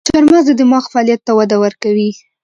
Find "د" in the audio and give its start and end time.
0.47-0.51